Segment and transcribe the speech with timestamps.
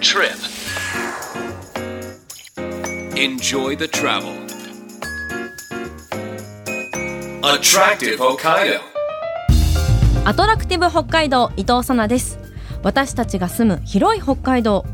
[0.00, 0.38] trip.
[3.16, 4.32] Enjoy the travel.
[7.42, 8.80] Attractive Hokkaido.
[10.24, 12.38] アトラクティブ北海道伊藤さなです
[12.82, 14.84] 私たちが住む広い北海道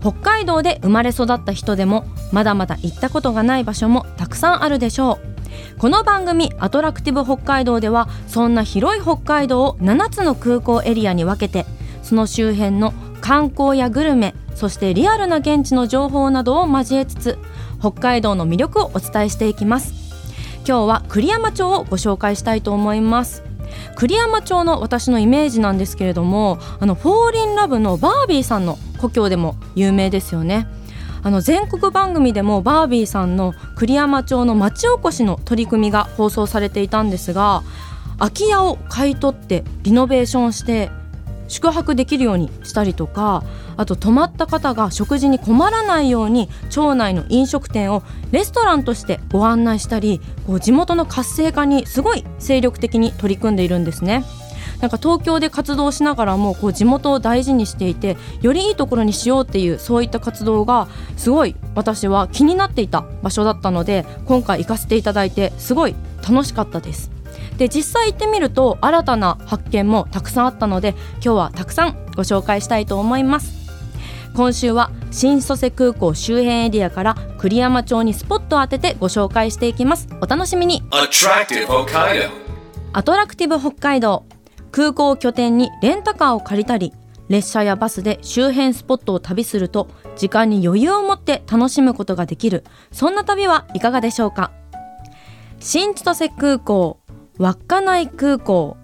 [0.00, 5.18] 北海道で生まれ育った人でもまだまだ行ったことがない場所もたくさんあるでしょ
[5.76, 11.66] うこの番組アトラクティブ北海道ではそんな広い北海道を7つの空港エリアに分けて
[12.02, 12.92] その周辺の
[13.22, 17.38] 観光やグルメそしてリアルな現地の情報などを交えつつ
[17.80, 19.94] 北海道の魅力をお伝えしていきます。
[20.66, 23.42] 今日は栗山町をご紹介したいと思います。
[23.96, 30.66] 栗山町の私のイメージなんですけれどもあのフォーリンラブのバービーさんの故郷でも有名ですよね。
[31.24, 37.62] あの全国番組でもバービーさんの栗山町の町おこしの取り組みが放送されていたんですが
[38.18, 40.90] 空き家を買い取ってリノベーションして
[41.52, 43.44] 宿泊できるようにしたりとか
[43.76, 54.24] あと泊まった方が食事に困らないように町内の飲食店をレストランとしてご案内したりこう地元の活性化にすごい精力的に取り組んでいるんですね。
[54.80, 65.94] なんか東京で活動しながらもこう地元を大事にしていてよりいいところにしようっていうそういった活動がすごい私は気になっていた場所だったので今回行かせていただいてすごい
[66.28, 67.21] 楽しかったです。
[67.58, 73.62] で実際行ってみると新たな発見もたくさんあったので今日はたくさんご紹介したいと思います。
[74.34, 80.08] 今週は新蘇瀬空港周辺エリアから栗山町にスポットを当ててご紹介していきます。
[80.22, 81.44] お楽しみに.アトラ
[83.26, 84.24] クティブ北海道。
[84.70, 86.94] 空港を拠点にレンタカーを借りたり
[87.28, 92.64] 列車やバスで周辺スポットを旅すると時間に余裕を持って楽しむことができる。
[92.90, 94.50] そんな旅はいかがでしょうか？
[95.60, 97.00] 新千歳空港
[97.38, 98.76] 稚内空港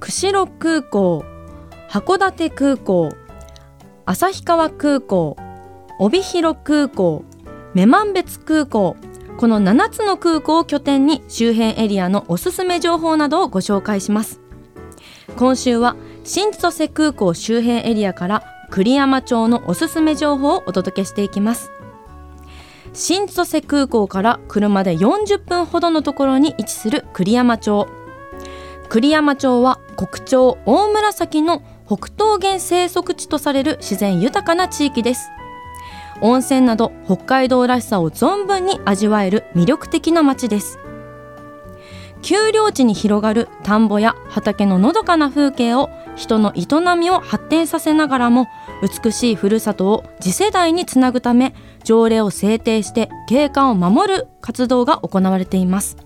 [0.00, 1.24] 釧路空港
[1.88, 3.10] 函館空港
[4.04, 5.36] 旭川空港
[5.98, 7.24] 帯広空港
[7.74, 8.96] 女満別空港
[9.38, 14.40] この7つの空港を拠点に周辺エリアのおすすめ情報などをご紹介します。
[15.36, 21.70] 今週は新千歳空港周辺エリアから栗山町のおすすめ情報をお届けしていきます。
[22.94, 27.88] 新千歳空港から車で40分ほどのところに位置する栗山町。
[28.88, 35.28] 栗山町は国町大紫の北東原生息地とされる自然豊かな地域です。
[36.20, 40.78] 温泉など北海道らしさを存分に味わえる魅力的な町です。
[42.22, 46.66] 丘陵地に広がる田んぼや畑ののどかな風景を人の営
[46.96, 48.46] みを発展させながらも
[49.02, 51.54] 美しいふるさとを次世代につなぐため
[51.84, 55.96] 条例を制定して景観を守る活動が行われています。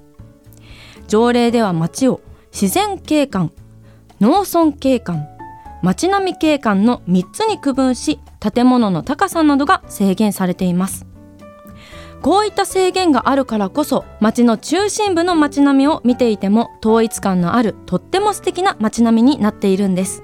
[1.09, 2.21] 条例では町を
[2.53, 3.53] 自然景観
[4.21, 5.27] 農村景観
[5.83, 11.08] 街並み景観の3つに区分し建物の高さなどが制限されています。
[12.23, 20.23] こういった制限があるからこそ街の中心部の街並みを見ていても統一感のあるとっても素敵な街並みになっているんです。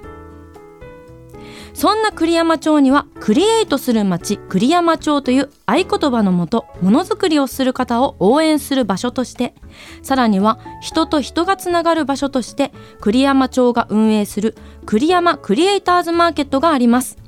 [1.74, 9.54] そんな栗山町にはクリエイトする街栗山町という合言葉のもとものづくりをする方を応援する場所として
[10.00, 14.56] さらには人と人がつながる場所として栗山町が運営する
[14.86, 17.18] 栗山クリエイターズマーケットがあります。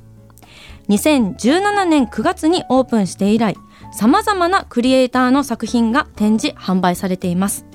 [0.87, 3.57] 2017年9月にオープンして以来
[3.97, 7.65] 様々なクリエイターの作品が展示販売されています。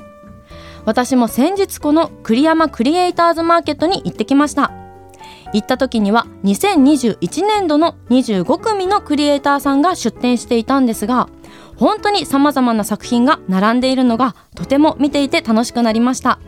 [0.84, 4.70] 私も先日この栗山クリエイターズマーケットに行ってきました。
[5.52, 11.28] 行った時には2021年度の25組のクリエイターさんが出展していたんですが
[11.76, 16.38] 本当に様々な作品が並んでいるのがとても見ていて楽しくなりました。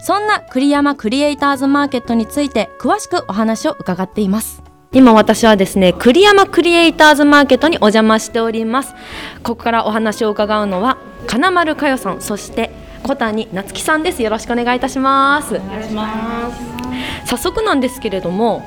[0.00, 4.57] そんな栗山クリエイターズマーケットについて詳しくお話を伺っています。
[4.90, 8.94] 今私はですね栗山クリエイターズマーケットにお邪魔しております。
[9.42, 12.70] ここからお話を伺うのは金丸佳代さんそして
[13.02, 14.22] 小谷夏樹さんです。
[14.22, 15.56] よろしくお願いいたします。
[15.56, 17.28] お願いします。
[17.28, 18.62] 早速なんですけれども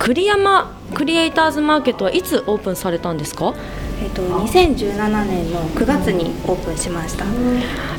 [0.00, 3.54] 栗山クリエイターズマーケットはいつオープンされたんですか？
[4.02, 7.24] えっと、2017年の9月にオープンしました、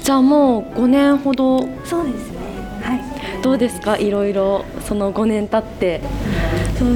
[0.03, 1.61] じゃあもう5年ほど。
[1.85, 2.37] そうですね。
[2.83, 3.41] はい。
[3.41, 3.97] どうですか？
[3.97, 6.01] いろいろその5年経って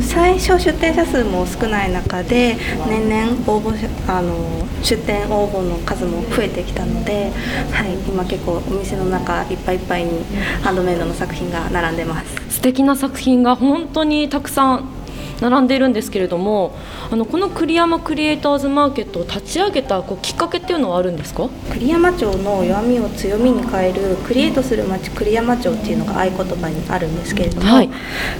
[0.01, 2.56] 最初出店者数も少ない中で
[2.88, 3.74] 年々応募
[4.07, 7.31] あの出店応募の数も増えてきたので、
[7.72, 10.24] はい、今結構お店の中いっぱいいっぱいに
[10.62, 12.36] ハンドメイドの作品が並んでます。
[12.50, 15.00] 素敵な作品が本当にたくさん
[15.41, 16.73] 並んでいるんですけれども
[17.11, 21.49] あのこの栗山クリエイターズマーケットを立ち上げたこうきっかけっていうのはあるんですか？
[21.73, 27.89] 栗山町の弱みを強みに変えるクリエイトする街栗山町っていうのが合言葉にあるんですけれども、はい。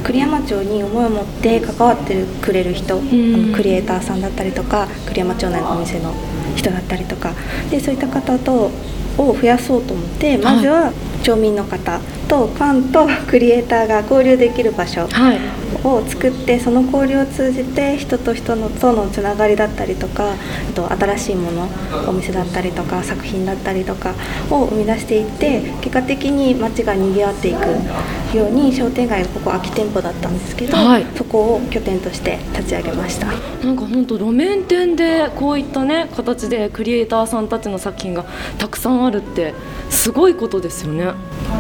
[0.04, 6.14] 栗山町に思いを持って関わってくれる人、クリエイターさんだったりとか栗山町内のお店の
[6.56, 7.34] 人だったりとか
[7.70, 8.70] でそういった方と
[9.18, 10.94] を増やそうと思ってまずは
[11.24, 15.40] 町民の方とファンとクリエイターが交流できる場所はい
[15.84, 20.36] を作ってその交流を通じて人と人のとのつながりだったりとかあ
[20.74, 21.68] と新しいもの
[22.08, 24.14] お店だったりとか作品だったりとか
[24.50, 33.28] を生み出していって結果的に街が賑わっていくように商店街がここ空き店舗だったんですけど、はいそこを拠点として立ち上げました。
[33.66, 38.26] なんか本当路面店でこういったね形でクリエイターさんたちの作品が
[38.58, 39.54] たくさんあるって
[39.90, 41.12] すごいことですよね。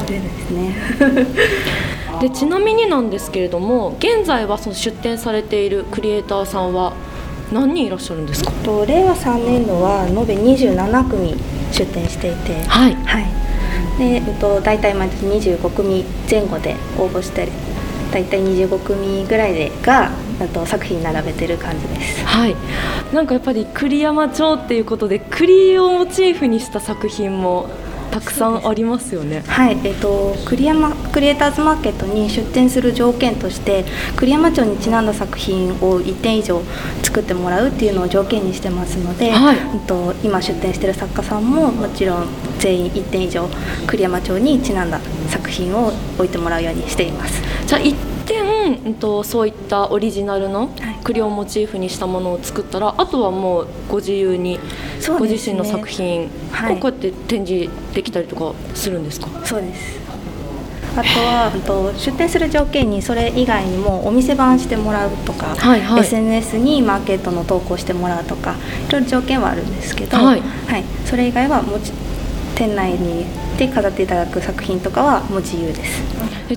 [0.08, 0.76] でですね
[2.20, 6.94] でちなみになんですけれども現在はその出展されているクリエイターさんは
[7.52, 8.52] 何人いらっしゃるんですか？
[8.64, 11.36] と令和3年度は延べ27組
[11.72, 12.96] 出店していて、はい。
[12.96, 13.26] はい、
[13.98, 17.50] で、えっと、大体毎年25組前後で応募して
[18.12, 22.26] 大体25組ぐらいでがあと作品並べてる感じです。
[22.26, 22.56] はい。
[23.14, 27.70] なんかやっぱり栗山町っていうことで栗をモチーフにした作品も
[28.12, 29.44] たくさんありますよね。
[29.48, 30.74] はい、えっ、とクリエ
[31.12, 33.86] クリエイターズマーケットに出展する条件として
[34.16, 36.62] 栗山町にちなんだ作品を1点以上
[37.04, 42.28] 作ってもらうっていうのを条件にしてますので、はい、えっと今出展してる作家さんももちろん
[42.60, 43.48] 全員1点以上
[43.88, 45.00] 栗山町にちなんだ
[45.30, 47.42] 作品を置いてもらうようにしています。
[47.66, 47.82] じゃあ
[48.32, 50.70] 見、うんと、そういったオリジナルの
[51.04, 54.60] 栗をモチーフにしたものを作ったらあとはもうご自由に、
[55.18, 56.28] ご自身の作品を
[56.80, 60.02] こうやって展示できたりとかするんですか、はい、そうです。
[60.94, 68.56] あとはと出店する条件にそれ以外にもお店番してもらうとか、はいはい、SNS にマーケットの投稿してもらうとか
[68.90, 71.94] いろいろ条件はあるんですけど、はい、はい、それ以外はもち
[72.56, 73.26] 店内に
[73.58, 76.04] で飾っていただく作品とかはもう自由です。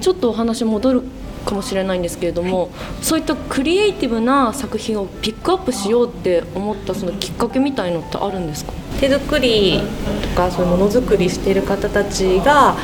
[0.00, 1.02] ちょっとお話戻る
[1.44, 2.70] かもしれないんですけれども、
[3.02, 8.72] そういったクリエイティブな作品をピックアップしようって思ったそのきっかけみたいのってあるんですか？
[9.00, 9.80] 手作り
[10.22, 12.76] とかそういうものづくりしている方たちがあ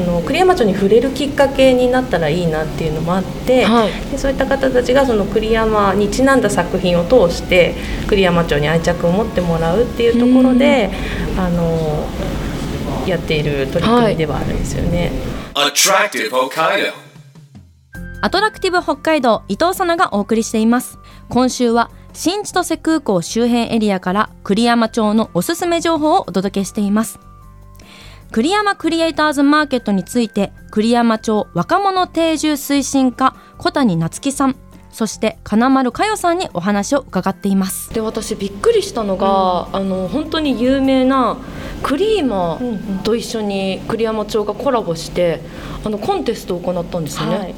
[0.00, 7.74] の栗山町に触れるきっかけになったらいいなっていうのもあって、はいでそういった方たちがその栗山にちなんだ作品を通して
[8.08, 10.90] 栗山町に愛着を持ってもらうっていうところで
[11.36, 12.08] あの
[13.06, 15.12] やっている取り組みではあるんですよね。
[15.54, 17.07] Attractive Hokkaido.
[18.20, 20.98] アトラクティブ北海道伊藤さながお送りしています。
[21.28, 27.20] 今週は新千歳空港周辺エリアから栗山町のおすすめ情報をお届けしています。
[28.32, 34.56] 栗山クリエイターズマーケットについて栗山町若者定住推進課小谷夏樹さん
[34.90, 37.94] そして金丸佳代さんにお話を伺っています。
[37.94, 41.36] で私びっくりしたのが、あの本当に有名な
[41.84, 45.40] クリーマーと一緒に栗山町がコラボして
[45.84, 47.54] あのコンテストを行ったんですよね、はい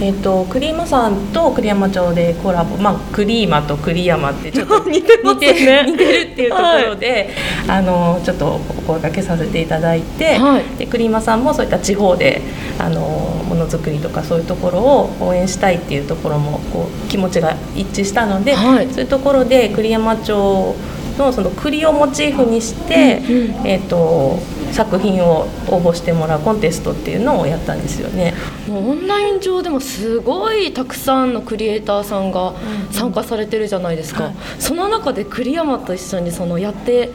[0.00, 5.84] えっとクリーマさんと栗山町でコラボ、まあ、クリーマと栗山ってちょっと 似てますよね。
[5.86, 7.28] 似てるっていうところで、
[7.68, 10.62] あのちょっとお声掛けさせていただいて、はい。
[10.78, 12.40] でクリーマさんもそういった地方で
[12.78, 13.00] あの
[13.46, 18.88] ものづくりとかそういうところを応援したいっていうところもこう気持ちが一致したので、はい。
[18.90, 20.74] そういうところで栗山町
[21.18, 23.20] のその栗をモチーフにして、
[23.64, 24.38] えっと
[24.72, 28.34] 作品を応募してもらうコンテストっていうのをやったんですよね。
[28.68, 32.54] もうオンライン上でもすごいたくさんのクリエイターさんが
[32.90, 34.34] 参加されてるじゃないですか、はい。
[34.58, 37.10] その中で栗山と一緒にそのやって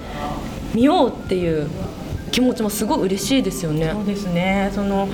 [0.74, 1.70] みようっていう
[2.32, 3.92] 気持ちもすごい嬉しいですよね。
[3.94, 4.72] そうですね。
[4.74, 5.08] その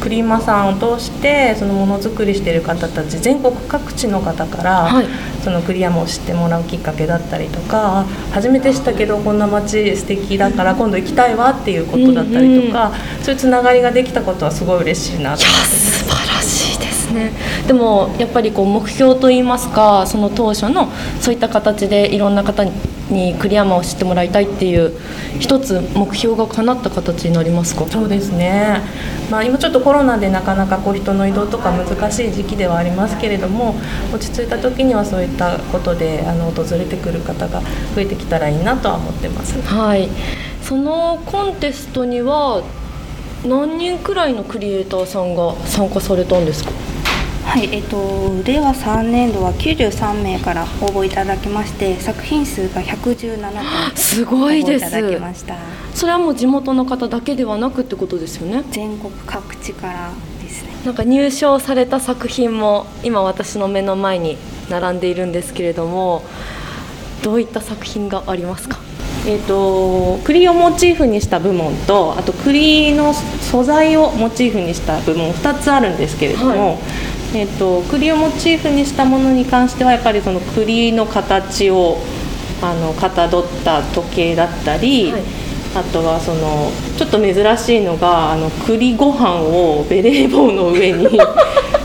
[0.00, 5.06] クリーマさんを通してそのものづくりしている方たち全国各地の方から、はい。
[5.40, 12.92] その栗山を知ってもらうきっかけだったりとか初めて知ったけどこんな街素敵だから今度行きたいわっていうことだったりとか、
[13.22, 16.29] そういうつながりができたことはすごい嬉しいなと思って
[17.12, 17.66] ですね。
[17.66, 20.88] でもやっぱりこう目標といいますかその当初の
[21.20, 24.92] そういった形でいろんな方に栗山を知ってもらいたいっていう
[25.40, 27.86] 一つ目標が叶った形になりますか？
[27.88, 28.80] そうですね、
[29.30, 33.74] まあ、今ちょっとコロナでなかなかこう人の移動とか難しい時期ではありますけれども
[34.14, 37.60] 落ち着いた時にはそういったことであの訪れてくる方が
[37.94, 39.60] 増えてきたらいいなとは思ってます。
[39.62, 40.08] はい、
[40.62, 42.62] そのコンテストには
[43.44, 46.70] 何人くらいのクリエイターさんが参加されたんですか？
[47.50, 53.60] はい、えっと、令和3年度は93名から応募いただきまして作品数が117点
[53.98, 54.84] すごいです。
[54.84, 55.56] 応募いただきました。
[55.92, 58.62] それはもう地元の方だけではなくってことですよね？
[58.70, 60.70] 全国各地からですね。
[60.84, 64.36] なんか入賞された作品も今私の目の前に
[64.68, 66.22] 並んでいるんですけれども
[67.24, 68.78] どういった作品がありますか？
[69.26, 76.78] えーと、栗をモチーフにした部門とあと栗の素材をモチーフにした部門2つあるんですけれども、はい、
[77.32, 81.98] えーと、栗をモチーフにしたものに関してはやっぱりその栗の形を
[82.60, 85.22] あのかたどった時計だったり、はい、
[85.76, 91.18] あとはそのちょっと珍しいのがあの栗ご飯をベレー帽の上に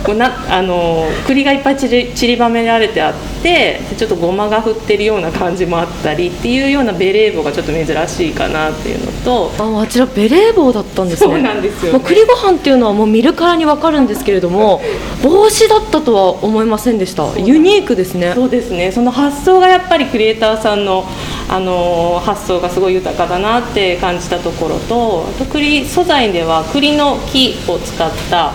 [0.06, 9.52] こうなあの栗がいっぱい散り散りばめられてあってちょっとごまが振ってるような感じもあったりっていうようなベレー帽がちょっと珍しいかなっていうのと。
[9.58, 11.34] ああちらベレー帽だったんですね。
[11.34, 14.82] そうなんですよ、ね、栗ご飯っていうのはもう見るからに分かるんですけれども
[15.24, 17.26] 帽子だったとは思いませんでした。
[17.38, 18.34] ユニークですね。
[18.36, 18.92] そうですね。
[18.92, 21.06] その発想がやっぱりクリエイターさんの
[21.48, 28.54] あの発想がすごい豊かだなって感じたところとあと栗素材では栗の木を使った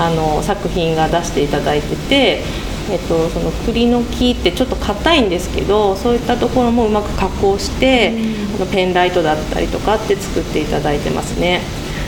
[0.00, 2.42] あの作品が出していただいてて、
[2.90, 8.14] えっと、その栗の木ってちょっと硬いんですけどそういったところもうまく加工して、
[8.56, 11.60] あのペンライトだったりとかって作っていただいてますね。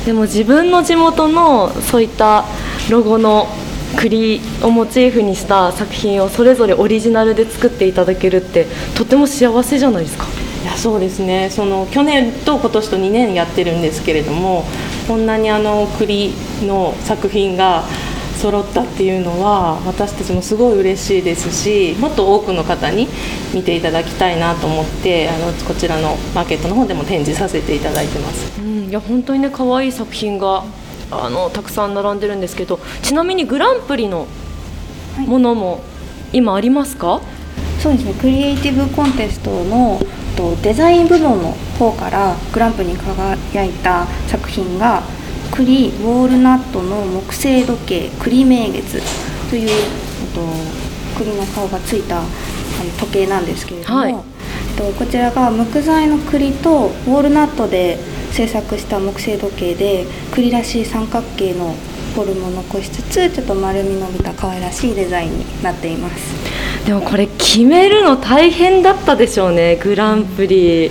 [0.07, 2.45] でも自分の地元のそういった
[2.91, 3.47] ロゴの
[3.97, 10.25] 栗をモチーフにした作品をそれぞれオリジナルで作っていただけるってとても幸せじゃないですか。
[10.63, 11.51] いやそうですね。
[11.51, 14.65] その去年と今年と2年やってるんですけれども
[15.07, 16.33] こんなにあの栗
[16.63, 17.85] の作品が
[18.43, 23.07] 揃ったっていうのは私たちもすごい嬉しいですしもっと多くの方に
[23.55, 28.61] 見ていただきたいなと思ってあのこちらのマーケットの方でも展示させていただいてます。
[28.61, 30.65] うん、いや本当にね可愛い作品が
[31.11, 34.27] あのたくさん並んでるんですけどちなみにグランプリの
[35.19, 35.83] ものも
[36.33, 38.15] 今ありますか、はい、そうですね。
[38.15, 40.01] クリエイティブコンテストの
[40.37, 45.03] とデザイン部門の方からグランプリに輝いた作品が
[45.53, 49.01] 栗ウォールナットの木製時計栗名月
[49.51, 49.69] という
[50.35, 50.41] と
[51.19, 52.29] 栗の顔がついたあの
[52.99, 54.15] 時計なんですけれども、はい、
[54.77, 57.99] とこちらが木材の栗とウォールナットで
[58.33, 61.75] 製作した木製時計で栗らしい三角形の
[62.15, 70.91] フォルムを残しつつちょっと丸み伸びた可愛らしいデザインになっていますでもこれ決めるの大変だったでしょうねグランプリ、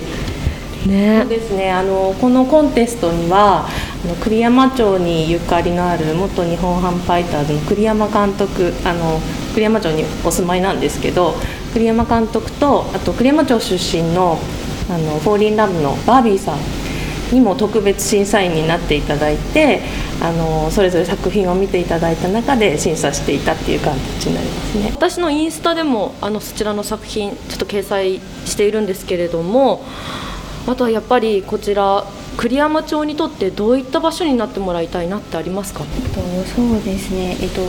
[0.86, 1.70] ね、そうですね。
[1.70, 9.20] あのこのコンテストにはあの栗山町にゆかりのある元日本ハムファイターズの栗山監督あの
[9.52, 11.34] 栗山町にお住まいなんですけど
[11.74, 14.38] 栗山監督とあと栗山町出身の
[14.90, 16.58] あのフォーリンラブのバービーさん
[17.32, 19.80] にも特別審査員になっていただいて
[20.20, 24.90] あのそれぞれ作品を見ていただいた中で審査していたっていう感じになりますね。
[24.92, 29.82] 私のインスタでもあのそちらの作品ちょっと掲載しているんですけれども
[30.66, 32.04] あとはやっぱりこちら
[32.36, 36.20] 栗山町にとってどういった場所になってもらいたいなってありますか、えっと、
[36.54, 37.60] そうですね、えっと、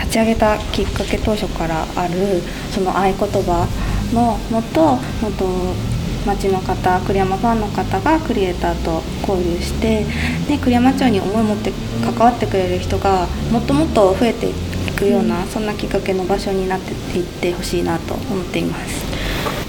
[0.00, 3.66] 立ち上げたきっかけ当初からあるその合言葉
[4.12, 5.91] のもともと
[6.26, 10.04] 町の方栗山ファンの方がクリエイターと交流して
[10.48, 11.72] で栗山町に思いを持って
[12.04, 14.52] 関わってくれる人がもっともっと増えてい
[14.96, 19.02] くような、うん、そんなきっかけの場所になっていってほしいなと思っています。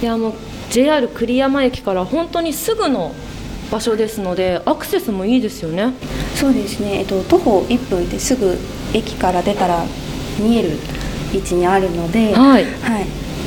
[0.01, 0.33] いやもう
[0.69, 3.13] JR 栗山駅から本当にすぐの
[3.71, 5.93] 場所ですのでアクセスもいいですよね。
[6.35, 8.57] そうですね、えっと、徒歩1分ですぐ
[8.93, 9.85] 駅から出たら
[10.39, 10.71] 見える
[11.33, 13.05] 位置にあるので、はい、はい、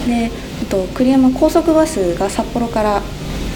[0.09, 0.31] で
[0.65, 3.03] と栗山高速バスが札幌から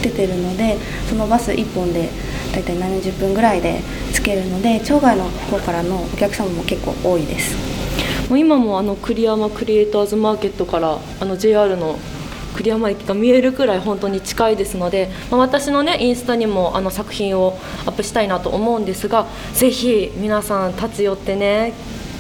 [0.03, 0.77] 出てるので
[1.09, 2.09] そのバス1本で
[2.53, 3.81] 大体70分ぐらいで
[4.13, 7.57] 着けるので町外の方からのお客様も結構多いです。
[8.29, 11.99] もう今もあの栗山クリエイターズマーケットからあの JR の
[12.55, 21.73] 栗山駅が見えるくらい本当に近いですので、まあ、私のねインスタにもあの作品をアップしたいなと思うんですがぜひ皆さん立ち寄ってね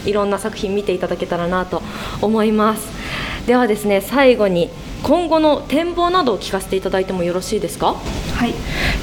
[0.04, 1.82] いろんな作品見ていただけたらなと
[2.22, 2.99] 思います。
[3.46, 4.70] ではですね最後に
[5.02, 7.94] 今後の展望などを聞かせていただいてもよろしいですか？
[7.94, 8.54] はい、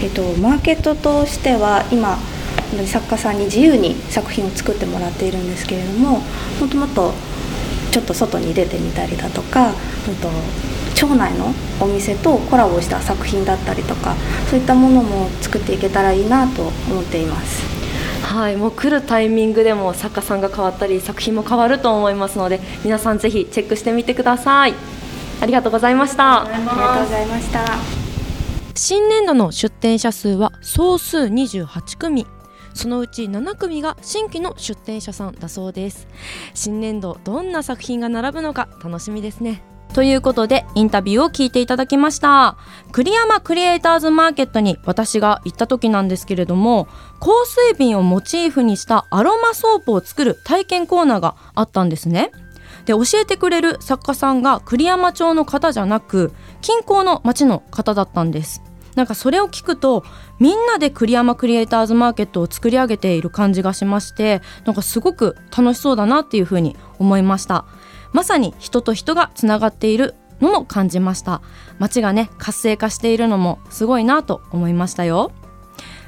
[0.02, 2.18] えっと、マーケットとしては今
[2.86, 7.14] 作家さんに自由に作品を作ってもらっているんですけれどももっともっと
[7.92, 10.30] ちょっと外に出てみたりだとかと
[10.94, 14.16] 町内のお店とコラボした作品だったりとか
[14.50, 17.77] そういったものも作っていけたらいいなと思っています。
[18.28, 24.74] はい、もう来るタイミングでも作家さんが変わったり作品も変わると思いますので皆さんぜひチェックしてみてください。
[25.40, 26.44] ありがとうございました。
[26.44, 27.66] ありがとうございました。
[28.76, 32.28] 新年度の出展者数は総数28組。
[32.74, 36.08] そのうち7組が新規の出展者さんだそうです。
[36.54, 39.64] 新年度どんな作品が並ぶのか楽しみですね
[39.98, 42.56] ということでインタビューを聞いていただきました。
[42.92, 46.88] 栗山クリエイターズマーケットに私が行った時なんですけれども
[47.20, 52.30] 香水瓶をモチーフにしたアロマソープを作る体験コーナーがあったんですね。
[52.86, 58.62] で教えてくれる作家さんが栗山町の方じゃなく近郊の町の方だったんです。
[58.94, 60.04] なんかそれを聞くと
[60.40, 67.66] みんなで栗山クリエイターズマーケットを作り上げている感じがしましてなんかすごく楽しそうだなっていうふうに思いました。
[68.14, 71.42] まさに人と人がつながっているのも感じました。
[71.80, 75.32] 街がね活性化しているのもすごいなと思いましたよ。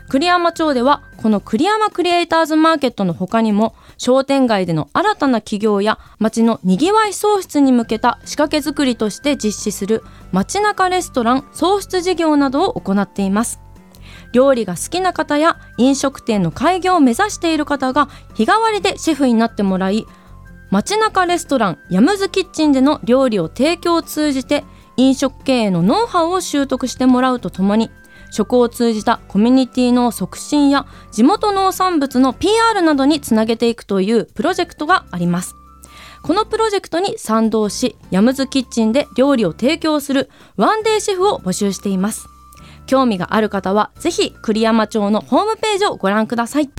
[0.10, 13.60] 栗山町ではこの栗山クリエイターズマーケットの他にも商店街での新たな企業や街のにぎわい創出に向けた仕掛け作りとして実施する街中レストラン創出事業などを行っています。
[14.32, 20.08] 料理が好きな方や飲食店の開業を目指している方が日替わりでシェフになってもらい
[20.72, 24.64] 街中レストランヤムズキッチンでの料理を提供を通じて
[24.98, 27.90] 飲食経営のノウハウを習得してもらうとともに
[28.32, 35.56] 食を通じたコミュニティの促進や地元農産物の PR などにつなげていくというプロジェクトがあります。
[36.22, 42.28] このプロジェクトに賛同しヤムズキッチンで料理を提供するワンデーシェフを募集しています。
[42.86, 46.70] 興味がある方はぜひ栗山町のホームページをご覧ください。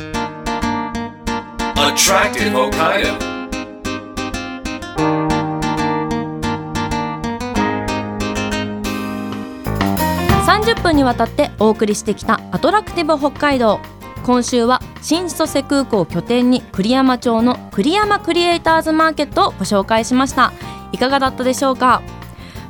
[10.71, 13.81] 30分にわたってお送りしてきたアトラクティブ北海道。
[14.25, 20.53] 今週は新千歳空港拠点に栗山町の栗山クリエイターズマーケットをご紹介しました
[20.93, 22.03] いかがだったでしょうか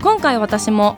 [0.01, 0.95] 今回私も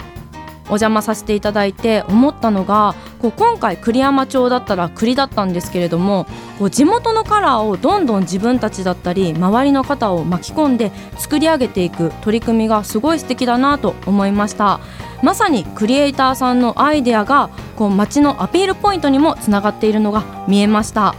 [0.64, 6.26] お邪魔させていただいて思ったのがこう今回栗山町だったら栗だったんですけれども
[6.58, 14.80] こう地元のカラーをどんどん自分たちだったり周りの方を巻き込んで作り上げていく取り組みがすごい素敵だなと思いました。
[15.22, 21.14] まさにクリエイターさんのアイデアがこう街のアピールポイントにもつながっているのが見えました。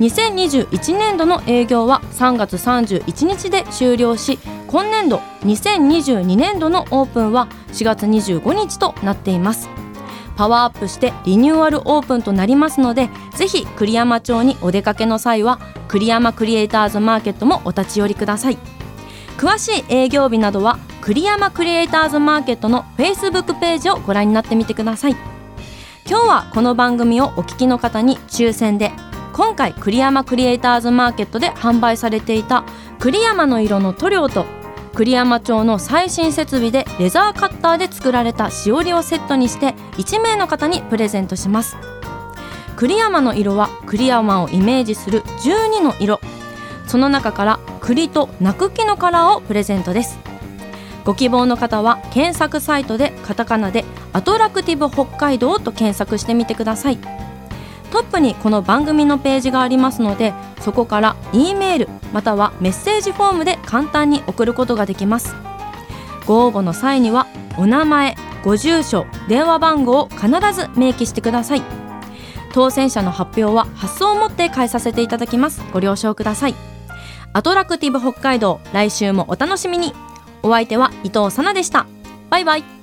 [0.00, 4.40] 2021年度の営業は3月31日で終了し
[4.72, 9.68] 今年度2022年度のオープンは4月25日となっています。
[10.34, 18.56] パワーアップしてリニューアルオープンとなりますのでぜひ栗山町にお出かけの際は栗山クリエイターズマーケットもお立ち寄りください。
[19.36, 25.16] 詳しい営業日などは栗山クリエイターズマーケットの Facebook ページをご覧になってみてください。
[26.08, 28.90] 今日はこの番組をお聞きの方に抽選で
[29.34, 32.64] 今回栗山クリエイターズマーケットで販売されていた
[32.98, 34.46] 栗山の色の塗料と
[34.94, 41.76] 栗山町の最新設備でレザーカッターで作られたしおりをセットにして1名の方にプレゼントします。
[42.76, 46.20] 栗山の色は栗山をイメージする12の色。
[46.86, 50.18] その中から栗と泣く木のカラーをプレゼントです。
[51.04, 56.98] ご希望の方は検索サイトでカタカナでアトラクティブ北海道と検索してみてください。
[57.92, 65.34] トップにこの番組のページがありますのでそこから E メールまたはメッセージフォームで簡単に送ることができます。
[66.26, 67.26] ご応募の際には
[67.58, 71.62] お名前ご住所電話番号を必ず明記してください。
[72.52, 75.62] 当選者の発表は発送をもって返させていただきます。
[75.72, 76.54] ご了承ください。
[77.34, 79.94] アトラクティブ北海道来週もお楽しみに。
[80.42, 81.86] お相手は伊藤さなでした。
[82.30, 82.81] バイバイ。